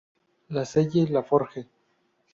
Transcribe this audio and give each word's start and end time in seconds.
La 0.49 0.65
Selle-la-Forge 0.65 1.67